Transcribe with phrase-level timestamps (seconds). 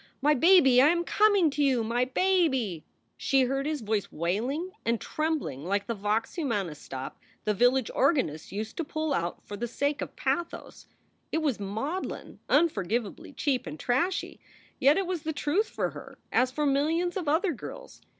[0.19, 1.83] My baby, I am coming to you!
[1.83, 2.83] My baby!"
[3.17, 8.51] She heard his voice wailing and trembling like the vox humana stop the village organist
[8.51, 10.87] used to pull out for the sake of pathos.
[11.31, 14.39] It was maudlin, unforgivably cheap and trashy,
[14.79, 18.01] yet it was the truth for her, as for millions of other girls.